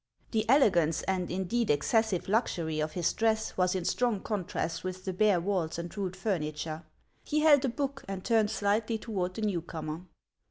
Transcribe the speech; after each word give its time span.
The 0.31 0.49
elegance 0.49 1.03
and 1.03 1.29
indeed 1.29 1.69
excessive 1.69 2.27
luxury 2.27 2.79
of 2.79 2.93
his 2.93 3.13
dress 3.13 3.55
was 3.55 3.75
in 3.75 3.85
strong 3.85 4.19
contrast 4.19 4.83
with 4.83 5.05
the 5.05 5.13
bare 5.13 5.39
walls 5.39 5.77
and 5.77 5.95
rude 5.95 6.15
furniture; 6.15 6.81
he 7.23 7.41
held 7.41 7.63
a 7.65 7.69
book, 7.69 8.03
and 8.07 8.25
turned 8.25 8.49
slightly 8.49 8.97
toward 8.97 9.35
the 9.35 9.43
new 9.43 9.61
comer. 9.61 10.05